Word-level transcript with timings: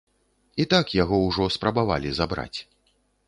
І 0.63 0.65
так 0.71 0.85
яго 1.03 1.19
ўжо 1.27 1.45
спрабавалі 1.57 2.09
забраць. 2.21 2.59